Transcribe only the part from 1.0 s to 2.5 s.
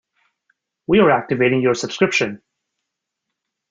activating your subscription.